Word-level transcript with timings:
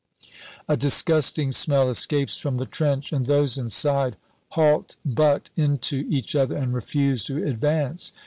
A 0.67 0.75
disgusting 0.75 1.51
smell 1.51 1.87
escapes 1.87 2.35
from 2.35 2.57
the 2.57 2.65
trench, 2.65 3.13
and 3.13 3.27
those 3.27 3.59
inside 3.59 4.15
halt 4.49 4.95
butt 5.05 5.51
into 5.55 6.07
each 6.09 6.35
other, 6.35 6.57
and 6.57 6.73
refuse 6.73 7.23
to 7.25 7.43
advance. 7.45 8.11